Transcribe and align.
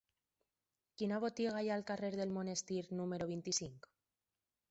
Quina 1.01 1.19
botiga 1.25 1.59
hi 1.67 1.69
ha 1.73 1.75
al 1.75 1.85
carrer 1.91 2.09
del 2.21 2.33
Monestir 2.39 2.81
número 3.01 3.27
vint-i-cinc? 3.35 3.87